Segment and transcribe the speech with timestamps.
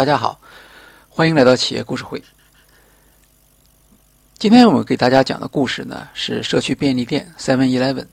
[0.00, 0.40] 大家好，
[1.10, 2.24] 欢迎来到企业故事会。
[4.38, 8.06] 今天我们给大家讲的故事呢，是社区便利店 Seven Eleven。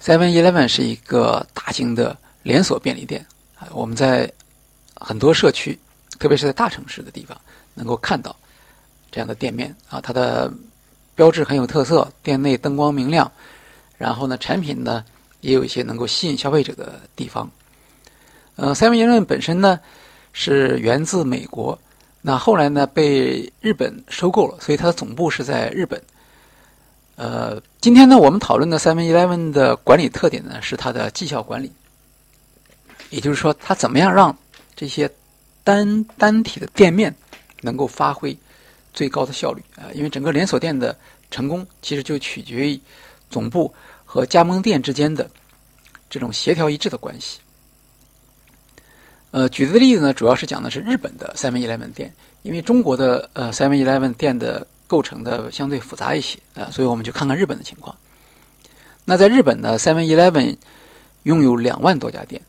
[0.00, 3.26] Seven Eleven 是一个大型的连锁便利店
[3.58, 4.32] 啊，我们在
[4.94, 5.78] 很多社区，
[6.18, 7.38] 特别是在大城市的地方，
[7.74, 8.34] 能够看到
[9.12, 10.00] 这样的店面啊。
[10.00, 10.50] 它的
[11.14, 13.30] 标志很有特色，店内灯光明亮，
[13.98, 15.04] 然后呢，产品呢
[15.42, 17.50] 也有一些能够吸引消费者的地方。
[18.56, 19.78] 呃，Seven Eleven 本身呢
[20.34, 21.78] 是源自美国。
[22.20, 26.02] 那后来呢，被日本收购了，所以它的总部是在日本。
[27.16, 31.70] 呃，今天呢，我们讨论的 Seven Eleven 的管理特点呢，是它的绩效管理，
[33.10, 34.36] 也就是说，它怎么样让
[34.74, 35.08] 这些
[35.62, 37.14] 单单体的店面
[37.60, 38.36] 能够发挥
[38.92, 39.86] 最高的效率啊？
[39.94, 40.96] 因为整个连锁店的
[41.30, 42.80] 成功，其实就取决于
[43.30, 43.72] 总部
[44.04, 45.30] 和加盟店之间的
[46.10, 47.38] 这种协调一致的关系。
[49.34, 57.96] 呃，举的例子呢，主要是讲的是日本的 Seven Eleven 店，因为中国的呃 Seven Eleven 店的构成的相对复杂一些啊，所以我们就看看日本的情况。
[59.04, 60.56] 那在日本呢，Seven Eleven
[61.24, 62.40] 拥有两万多家店，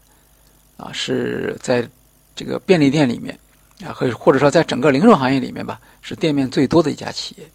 [0.77, 1.89] 啊，是在
[2.35, 3.35] 这个便利店里面
[3.83, 7.47] 啊，或或者说在整个零售行业里面吧，是店面最多的一家企业。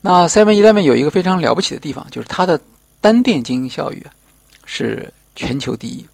[0.00, 2.60] 那 Seven Eleven 有一个非常了不起的地方，就是它的
[3.00, 4.14] 单店经营效益啊，
[4.64, 6.06] 是全球第一。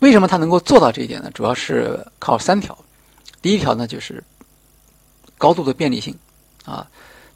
[0.00, 1.30] 为什么他能够做到这一点呢？
[1.34, 2.76] 主要是靠三条。
[3.42, 4.22] 第一条呢，就是
[5.36, 6.16] 高度的便利性，
[6.64, 6.88] 啊，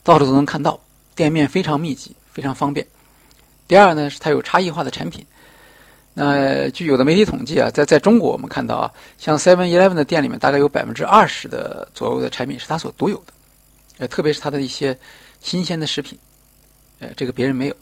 [0.05, 0.79] 到处都能看到，
[1.15, 2.87] 店面非常密集，非常方便。
[3.67, 5.25] 第二呢，是它有差异化的产品。
[6.15, 13.33] 那据有的媒体统计啊，在在中国我们看到啊，像 Seven Eleven 的店里面，大概有百分之二十的左右的产品是它所独有的，
[13.99, 14.97] 呃，特别是它的一些
[15.41, 16.19] 新鲜的食品，
[17.01, 17.77] 呃，这个别人没有。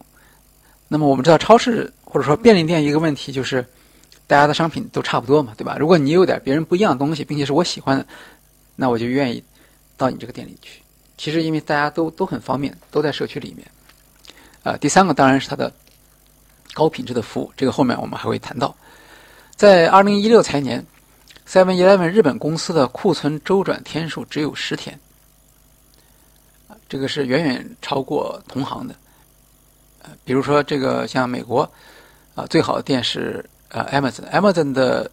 [0.89, 3.62] 那么我们知道，超市或者说便利店一个问题就是。
[4.31, 5.77] 大家的商品都差不多嘛，对吧？
[5.77, 8.06] 如果你有点别人不一样的东西，并且是我喜欢的，
[8.77, 9.43] 那我就愿意
[9.97, 10.81] 到你这个店里去。
[11.19, 13.66] 其实因为大家都都很方便，都在社区里面。
[14.62, 15.72] 啊，第三个当然是它的
[16.75, 18.72] 高品质的服务，这个后面我们还会谈到。
[19.56, 20.87] 在二零一六财年
[21.49, 24.97] ，Seven Eleven 日本公司的库存周转天数只有十天，
[26.88, 28.94] 这个是远远超过同行的。
[30.03, 31.69] 呃，比如说这个像美国，
[32.37, 33.44] 啊，最好的店是。
[33.70, 35.08] 呃，Amazon，Amazon 的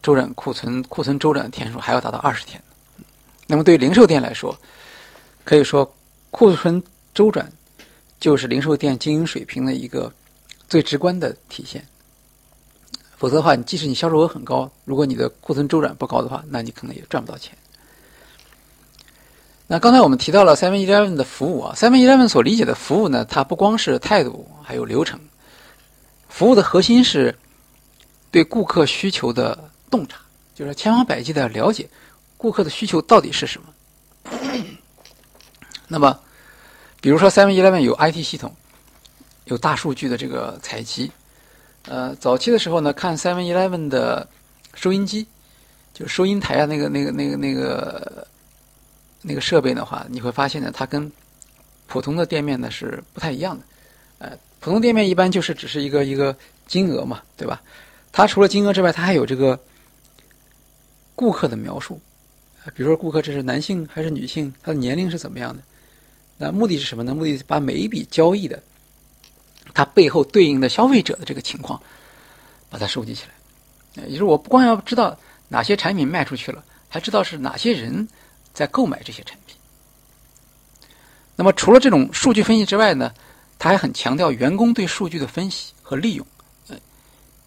[0.00, 2.62] 周转库存库存周转天数还要达到二十天。
[3.48, 4.56] 那么对于零售店来说，
[5.44, 5.92] 可以说
[6.30, 6.80] 库存
[7.12, 7.50] 周转
[8.20, 10.12] 就是零售店经营水平的一个
[10.68, 11.84] 最直观的体现。
[13.16, 17.58] 否则的话，你即使你销售额很高，如果你的库存周转不高的话，那你可能也赚不到钱。
[19.66, 25.18] 那刚才我们提到了 Seven Eleven 的服务啊，Seven Eleven 所理解的服务呢，它不光是态度，还有流程。
[26.28, 27.36] 服务的核心是。
[28.36, 30.18] 对顾客需求的洞察，
[30.54, 31.88] 就是千方百计的了解
[32.36, 33.68] 顾客的需求到底是什么。
[35.88, 36.20] 那么，
[37.00, 38.54] 比如说 Seven Eleven 有 IT 系统，
[39.46, 41.10] 有大数据的这个采集。
[41.86, 44.28] 呃，早期的时候呢，看 Seven Eleven 的
[44.74, 45.26] 收音机，
[45.94, 48.28] 就收银台啊，那个、那个、那个、那个
[49.22, 51.10] 那个设备的话，你会发现呢，它跟
[51.86, 53.64] 普通的店面呢是不太一样的。
[54.18, 56.36] 呃，普通店面一般就是只是一个一个
[56.66, 57.62] 金额嘛，对吧？
[58.16, 59.60] 它除了金额之外，它还有这个
[61.14, 62.00] 顾客的描述，
[62.74, 65.62] 比如说顾客这是男性还是女性，他的年龄是怎么样的？
[66.38, 67.14] 那目的是什么呢？
[67.14, 68.62] 目的是把每一笔交易的
[69.74, 71.78] 它背后对应的消费者的这个情况，
[72.70, 74.02] 把它收集起来。
[74.06, 75.14] 也就是我不光要知道
[75.48, 78.08] 哪些产品卖出去了，还知道是哪些人
[78.54, 79.54] 在购买这些产品。
[81.36, 83.12] 那么除了这种数据分析之外呢，
[83.58, 86.26] 他还很强调员工对数据的分析和利用。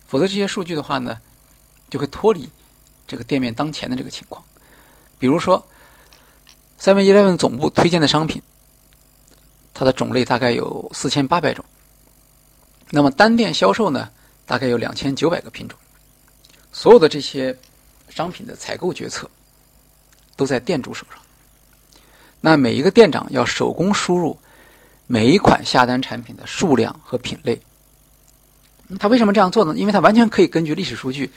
[0.10, 1.22] 否则，这些数据的话呢，
[1.88, 2.50] 就会脱离
[3.08, 4.44] 这个店面当前的这个情况。
[5.20, 5.64] 比如说
[6.82, 8.42] ，Seven Eleven 总部推荐的商品，
[9.72, 11.64] 它的种类大概有四千八百种。
[12.90, 14.10] 那么单店销售呢，
[14.48, 15.78] 大概有两千九百个品种。
[16.72, 17.56] 所有的这些
[18.10, 19.30] 商品的采购决策
[20.36, 21.20] 都在店主手上。
[22.42, 24.36] 那每一个店长要手工输入
[25.06, 27.62] 每一款下单产品的数量和品类。
[28.98, 29.76] 他为什么这样做呢？
[29.78, 31.30] 因为他完全可以根据历史数据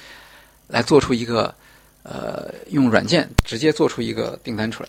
[0.69, 1.55] 来做出一个
[2.03, 4.89] 呃，用软件直接做出一个订单出来。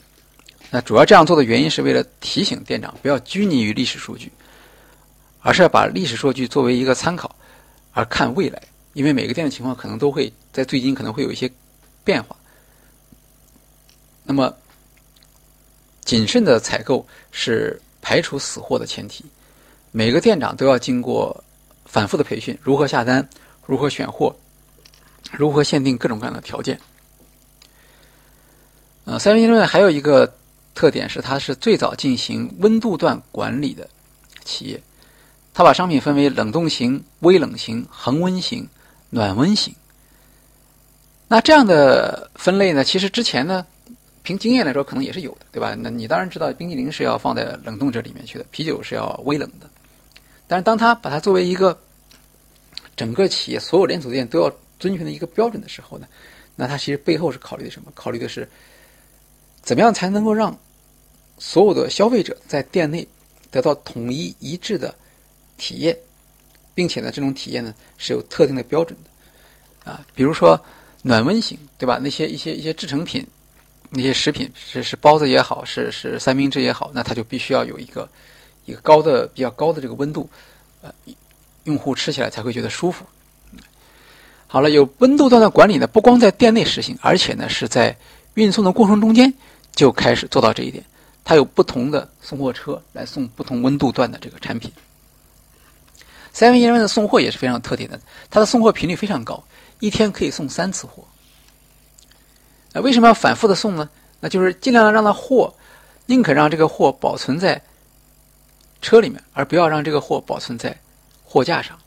[0.72, 4.32] 那主要这样做的原因是为了提醒店长不要拘泥于历史数据，
[5.42, 7.36] 而是要把历史数据作为一个参考，
[7.92, 8.62] 而看未来。
[8.94, 11.52] 因为每个店的情况可能都会在最近可能会有一些
[12.04, 12.36] 变化。
[14.24, 14.56] 那么
[16.06, 19.26] 谨慎的采购是排除死货的前提。
[19.92, 21.44] 每个店长都要经过。
[21.86, 23.28] 反复的培训，如何下单，
[23.66, 24.36] 如何选货，
[25.32, 26.80] 如何限定各种各样的条件，
[29.06, 30.34] 呃三元论还有一个
[30.74, 33.88] 特点是，它是最早进行温度段管理的
[34.44, 34.82] 企业。
[35.54, 38.68] 它把商品分为冷冻型、微冷型、恒温型、
[39.12, 39.76] 暖温型。
[41.28, 43.64] 那这样的分类呢，其实之前呢，
[44.24, 45.76] 凭经验来说，可能也是有的，对吧？
[45.78, 49.70] 那你当然知道，冰激凌是要放在冷冻这里面去的，啤酒是要微冷的。
[50.54, 51.76] 但是当它把它作为一个
[52.96, 56.08] 整个企业所有连锁店都要遵循的一个标准的时候呢，
[56.56, 57.92] 那它其实背后是考虑的什么？
[57.96, 58.48] 考虑的是
[59.64, 60.56] 怎么样才能够让
[61.40, 63.08] 所有的消费者在店内
[63.50, 64.94] 得到统一一致的。
[65.56, 65.96] 体验，
[66.74, 70.60] 并且呢，这种体验呢是有特定的标准的，啊，比如说
[71.04, 72.00] 暖温型，对吧？
[72.02, 73.26] 那些一些一些制成品，
[73.92, 78.10] 那些食品是是包子也好，是是三明治也好，那它就必须要有一个
[78.66, 80.30] 一个高的比较高的这个温度，
[80.82, 80.94] 呃，
[81.64, 83.06] 用户吃起来才会觉得舒服。
[84.48, 87.96] 好了，有温度段的管理呢，不光在店内实行，而且呢是在
[88.36, 89.34] 运送的过程中间
[89.74, 90.84] 就开始做到这一点。
[91.24, 94.72] 它有不同的送货车来送不同温度段的这个产品。
[96.36, 98.00] Seven Eleven 的送货也是非常有特点的，
[98.30, 99.44] 它的送货频率非常高，
[99.80, 101.04] 一天可以送三次货。
[102.74, 103.90] 呃，为什么要反复的送呢？
[104.20, 105.54] 那就是尽量让它货，
[106.06, 107.62] 宁可让这个货保存在
[108.84, 110.78] 车里面，而不要让这个货保存在
[111.24, 111.80] 货架上，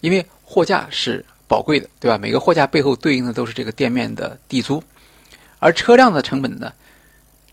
[0.00, 2.16] 因为货架是宝贵的，对吧？
[2.16, 4.82] 每个货架背后对应的都是这个店面的地租，
[5.58, 6.72] 而车辆的成本呢？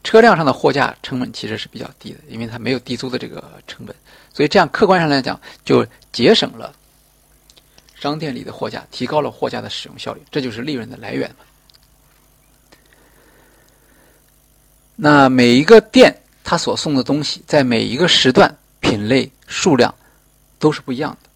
[0.04, 3.96] 车辆上的货架成本其实是比较低的，因为它没有地租的这个成本，
[4.34, 6.76] 所以这样客观上来讲就节省了
[7.96, 11.38] 商店里的货架，提高了货架的使用效率，这就是利润的来源嘛。
[14.96, 19.94] 那每一个店他所送的东西，在每一个时段品类数量
[20.60, 21.30] 都是不一样的，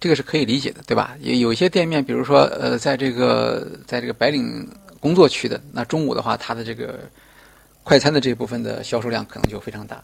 [0.00, 1.16] 这个是可以理解的，对吧？
[1.20, 4.68] 有有些店面，比如说呃，在这个在这个白领。
[5.02, 7.00] 工作区的那中午的话，它的这个
[7.82, 10.00] 快餐的这部分的销售量可能就非常大。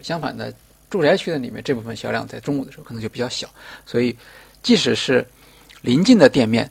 [0.00, 0.50] 相反的，
[0.88, 3.46] 住宅区的里面这部分销量在中午的时候可能就比较小。
[3.84, 4.16] 所以，
[4.62, 5.26] 即使是
[5.82, 6.70] 临近的店面，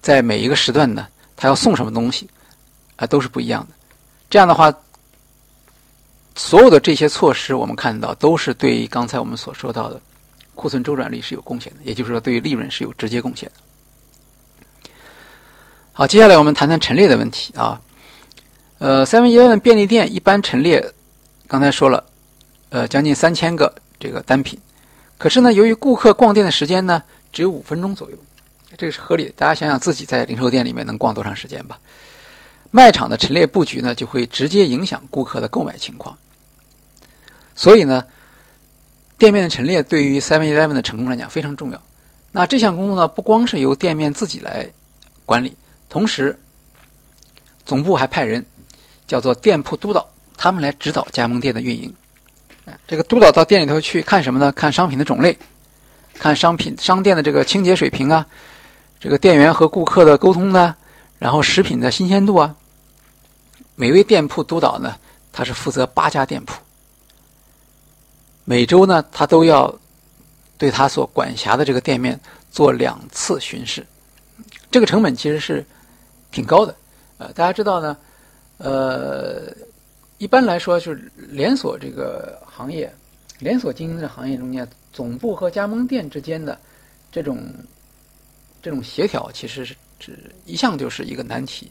[0.00, 2.30] 在每一个时段呢，它要送什么东西
[2.94, 3.74] 啊，都是不一样的。
[4.32, 4.74] 这样的话，
[6.34, 10.00] 所有的这些措施，我们看到都是对刚才我们所说到的
[10.54, 14.90] 库存周转率是有贡献的，也就是说，对于利润是有直接贡献的。
[15.92, 17.78] 好，接下来我们谈谈陈列的问题啊。
[18.78, 20.82] 呃，Seven Eleven 便利店一般陈列，
[21.46, 22.02] 刚才说了，
[22.70, 23.70] 呃，将近三千个
[24.00, 24.58] 这个单品。
[25.18, 27.02] 可是呢，由于顾客逛店的时间呢
[27.34, 28.16] 只有五分钟左右，
[28.78, 29.32] 这个是合理的。
[29.36, 31.78] 大家想想自己在零售店里面能逛多长时间吧？
[32.74, 36.16] 卖场的陈列布局呢，就会直接影响顾客的购买情况。
[37.54, 38.04] 所以呢，
[39.18, 41.80] 店面的陈列对于 Seven Eleven 的成功来讲非常重要。
[42.32, 44.66] 那这项工作呢，不光是由店面自己来
[45.26, 45.54] 管理。
[45.90, 46.36] 同时，
[47.66, 48.44] 总部还派人
[49.06, 50.08] 叫做店铺督导，
[50.38, 51.94] 他们来指导加盟店的运营。
[52.88, 54.50] 这个督导到店里头去看什么呢？
[54.52, 55.36] 看商品的种类，
[56.14, 58.26] 看商品商店的这个清洁水平啊，
[58.98, 60.74] 这个店员和顾客的沟通呢，
[61.18, 62.54] 然后食品的新鲜度啊。
[63.74, 64.96] 每位店铺督导呢，
[65.32, 66.60] 他是负责八家店铺，
[68.44, 69.74] 每周呢，他都要
[70.56, 72.18] 对他所管辖的这个店面
[72.50, 73.86] 做两次巡视，
[74.70, 75.64] 这个成本其实是。
[76.34, 76.74] 挺高的，
[77.18, 77.94] 呃，大家知道呢，
[78.56, 79.54] 呃，
[80.16, 82.90] 一般来说就是连锁这个行业，
[83.38, 86.58] 连锁经营的行业中间，总部和加盟店之间的
[87.10, 87.38] 这种
[88.62, 91.70] 这种协调，其实是是一向就是一个难题，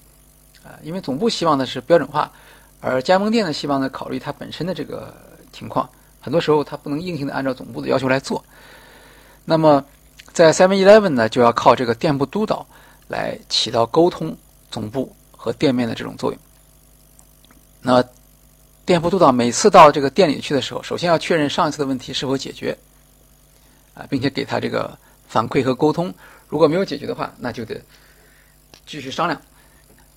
[0.63, 2.32] 啊，因为总部希望的是标准化，
[2.80, 5.13] 而加盟店呢希望呢考虑它本身的这个
[5.51, 5.89] 情况，
[6.20, 8.44] 很多时候它不能硬性的按照总部的要求来做，
[9.46, 9.84] 那么
[10.34, 12.65] 在 Seven Eleven 呢就要靠这个店铺督导
[13.08, 14.38] 来起到沟通。
[14.72, 16.39] 总部和店面的这种作用。
[17.82, 18.01] 那
[18.86, 22.77] 店铺督导每次到这个店里去的时候，首先要确认上一次的问题是否解决，
[23.94, 26.13] 啊，并且给他这个反馈和沟通。
[26.48, 27.82] 如果没有解决的话，那就得
[28.86, 29.41] 继续商量，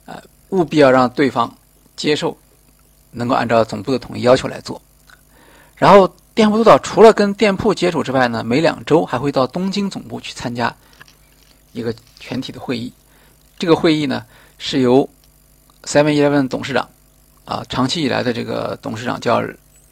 [0.06, 1.52] 啊，务必要让对方
[1.96, 2.36] 接受，
[3.10, 4.80] 能够按照总部的统一要求来做。
[5.76, 10.74] 然后店铺督导除了跟店铺接触之外呢，每两周还会到东京总部去参加
[11.72, 12.92] 一个全体的会议。
[13.58, 14.24] 这个会议呢。
[14.56, 15.06] 是由
[15.82, 16.88] Seven Eleven 董事长
[17.44, 19.42] 啊，长期以来的这个董事长叫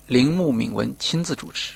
[0.06, 1.74] 铃木敏文亲自主持。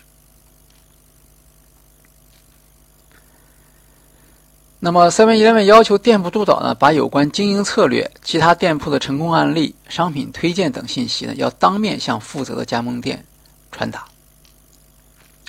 [4.78, 13.24] 那么 Seven Eleven 要求店铺督导呢，把有关经营策略、其他店铺的成功案例、商品推荐等信息呢，要当面向负责的加盟店
[13.72, 14.04] 传达。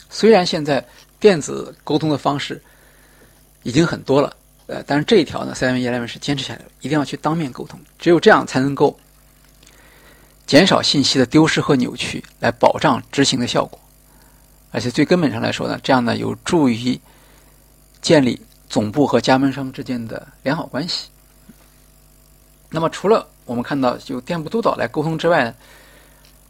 [0.10, 0.84] 虽然现在
[1.20, 2.62] 电子沟通的方式
[3.64, 4.34] 已经很多了
[4.68, 8.98] 呃，但是这一条呢，Seven Eleven 是坚持下来的，一定要去当面沟通，只有这样才能够
[10.46, 13.78] 减少信息的丢失和扭曲，来保障执行的效果。
[14.72, 17.00] 而且最根本上来说呢，这样呢有助于
[18.02, 21.10] 建立总部和加盟商之间的良好关系。
[22.70, 25.54] 那么，除了我们看到有店铺督导来沟通之外呢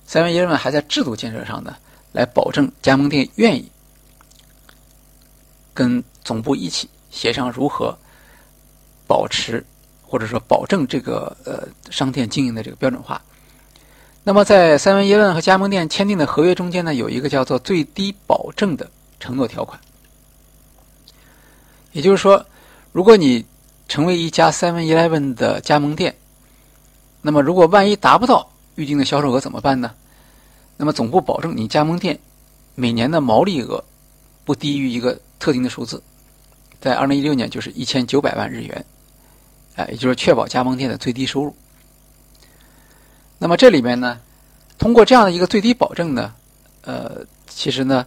[0.07, 1.75] ，Seven Eleven 还在制度建设上呢，
[2.12, 3.71] 来保证加盟店愿意
[5.74, 7.97] 跟总部一起协商如何。
[9.09, 9.65] 保持
[10.05, 13.21] 或者说保证这个呃商店经营的这个标准化。
[14.21, 19.79] 那么在三文一问和加盟店签订的合约中间呢，有一个叫做最低保证的承诺条款。
[21.91, 22.46] 也就是说，
[22.91, 23.46] 如果你
[23.88, 26.15] 成为一家 Seven Eleven 的加盟店，
[27.22, 29.94] 那么如果万一达不到预定的销售额怎么办呢？
[30.77, 32.20] 那么总部保证你加盟店
[32.75, 33.84] 每年的毛利额
[34.46, 36.01] 不低于一个特定的数字，
[36.79, 38.86] 在二零一六年就是一千九百万日元。
[39.75, 41.56] 哎，也就是确保加盟店的最低收入。
[43.39, 44.20] 那么这里面呢，
[44.77, 46.34] 通过这样的一个最低保证呢，
[46.82, 48.06] 呃，其实呢，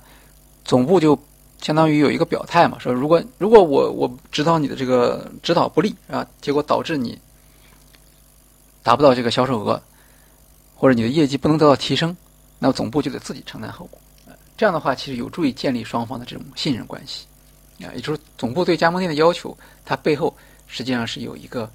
[0.65, 1.17] 总部就
[1.61, 7.19] 相当于有一个表态嘛，说如果如果我我指导你的这个指导不力啊，结果导致你
[8.83, 9.81] 达不到这个销售额，
[10.75, 12.17] 或者你的业绩不能得到提升，
[12.59, 14.01] 那么总部就得自己承担后果。
[14.57, 17.27] 这样的话，其实有助于建立双方的这种信任关系
[17.85, 20.35] 啊，也就是总部对加盟店的要求，它背后。
[20.73, 21.69] 实际上是有一个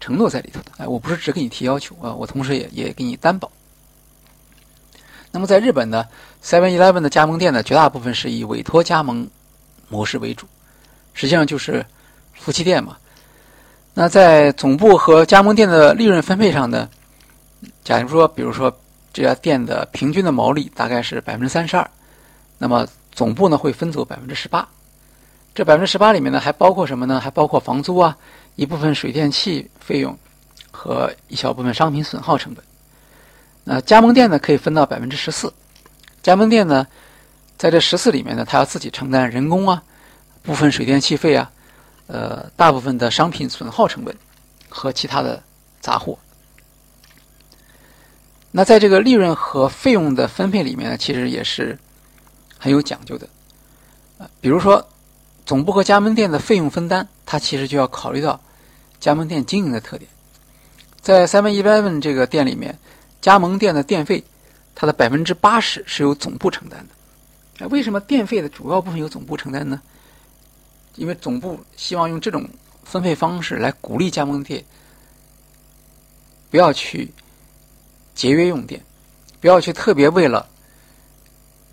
[0.00, 3.48] 承诺在里头的，哎，我不是只给你提要求啊，我同时也也给你担保。
[5.30, 6.04] 那么在日本呢
[6.42, 9.28] ，Seven Eleven 的加盟店呢，绝大部分是以委托加盟
[9.88, 10.46] 模式为主，
[11.14, 11.84] 实际上就是
[12.34, 12.96] 夫妻店嘛。
[13.92, 16.88] 那在总部和加盟店的利润分配上呢，
[17.82, 18.74] 假如说，比如说
[19.12, 21.90] 这家店的平均的毛利大概是百分之三十二，
[22.56, 24.66] 那么总部呢会分走百分之十八。
[25.52, 27.18] 这百分之十八里面呢，还包括什么呢？
[27.18, 28.16] 还包括房租啊，
[28.54, 30.16] 一部分水电气费用
[30.70, 32.64] 和一小部分商品损耗成本。
[33.64, 35.52] 那加盟店呢，可以分到百分之十四。
[36.22, 36.86] 加盟店呢，
[37.56, 39.82] 在这十四里面呢，他要自己承担人工啊、
[40.42, 41.50] 部分水电气费啊、
[42.06, 44.14] 呃大部分的商品损耗成本
[44.68, 45.42] 和其他的
[45.80, 46.18] 杂货。
[48.50, 51.78] 那在这个利润和费用的分配里面呢，其实也是
[52.58, 53.28] 很有讲究的。
[54.40, 54.86] 比如说。
[55.46, 58.40] 总部和加盟店的费用分担，它其实就要考虑到
[59.00, 60.08] 加盟店经营的特点。
[61.00, 62.78] 在 Seven Eleven 这个店里面，
[63.20, 64.22] 加盟店的电费，
[64.74, 67.68] 它的百分之八十是由总部承担的。
[67.68, 69.80] 为什么电费的主要部分由总部承担呢？
[70.96, 72.48] 因为总部希望用这种
[72.84, 74.64] 分配方式来鼓励加盟店
[76.50, 77.12] 不要去
[78.14, 78.80] 节约用电，
[79.40, 80.48] 不要去特别为了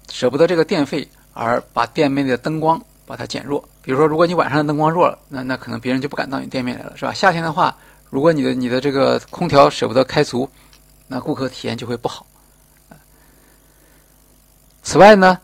[0.10, 2.82] 舍不得这个电费而把店面的灯光。
[3.08, 7.14] 把它减弱，比如说，如果你晚上的灯光弱了，那那可能别人就不敢到你店面来了，是吧？
[7.14, 7.74] 夏天的话，
[8.10, 10.50] 如果你的你的这个空调舍不得开足，
[11.08, 12.28] 那顾客体验就会不好。
[14.88, 15.38] 此外呢，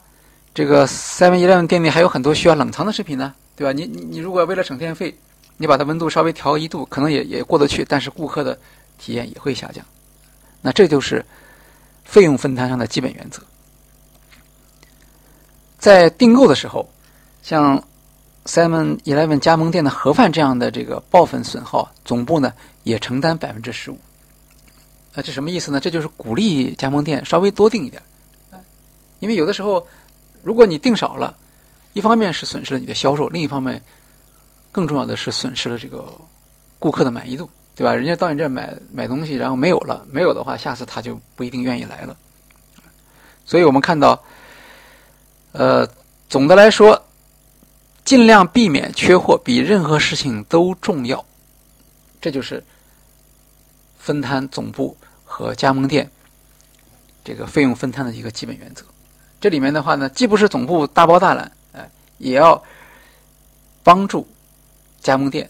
[0.54, 3.74] 这个 Seven Eleven 店内还有很多需要冷藏的食品呢，对吧？
[3.74, 5.14] 你你如果为了省电费，
[5.58, 8.58] 你把它温度稍微调一度，可能也也过得去，但是顾客的
[8.98, 9.84] 体验也会下降。
[10.62, 11.26] 那这就是
[12.06, 13.42] 费用分摊上的基本原则，
[15.78, 16.90] 在订购的时候。
[17.42, 17.84] 像
[18.46, 24.00] Seven Eleven 加盟店的盒饭这样的这个爆粉损耗，总部呢也承担百分之十五。
[25.14, 25.82] 那这什么意思呢？
[25.82, 28.02] 这就是鼓励加盟店稍微多订一点，
[29.24, 29.88] 因为有的时候，
[30.42, 31.34] 如果你订少了，
[31.94, 33.82] 一方面是损失了你的销售，另一方面，
[34.70, 36.14] 更重要的是损失了这个
[36.78, 37.96] 顾客的满意度，对吧？
[37.96, 42.18] 人家到你这买买东西，然后没有了，没有的话，下次他就不一定愿意来了。
[43.46, 44.22] 所以我们看到，
[45.54, 45.88] 呃，
[46.28, 47.02] 总的来说。
[48.06, 51.26] 尽量避免缺货，比任何事情都重要。
[52.20, 52.62] 这就是
[53.98, 56.12] 分摊总部和加盟店
[57.24, 58.84] 这个费用分摊的一个基本原则。
[59.44, 62.64] 这里面的话呢，既不是总部大包大揽，哎，也要
[63.84, 64.26] 帮助
[65.02, 65.50] 加盟店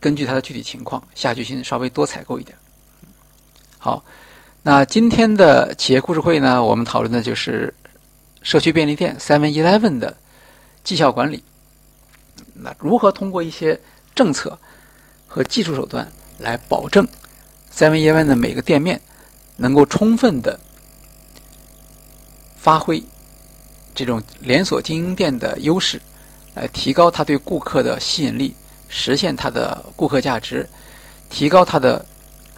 [0.00, 2.58] 根据他的具体情况下决心，稍微多采购一点。
[3.78, 4.04] 好，
[4.64, 7.72] 那今天的企业故事会呢，我们讨论的就是
[8.42, 10.16] 社区便利店 Seven Eleven 的。
[10.82, 11.44] 绩效管理，
[12.54, 13.80] 那如何通过一些
[14.16, 14.58] 政策
[15.28, 17.06] 和技术手段来保证
[17.72, 19.00] Seven Eleven 的每个店面
[19.56, 20.58] 能够充分的
[22.66, 23.00] 发挥
[23.94, 26.02] 这种连锁经营店的优势，
[26.54, 28.52] 来提高它对顾客的吸引力，
[28.88, 30.68] 实现它的顾客价值，
[31.30, 32.04] 提高它的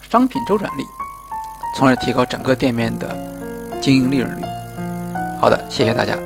[0.08, 0.82] 商品周转率，
[1.76, 3.14] 从而提高整个店面的
[3.82, 4.42] 经营利润率。
[5.38, 6.18] 好的，谢谢大家。